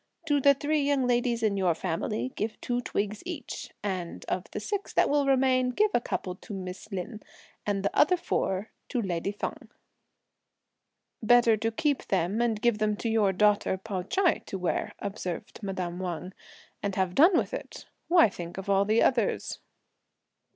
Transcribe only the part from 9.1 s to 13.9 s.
Feng." "Better keep them and give them to your daughter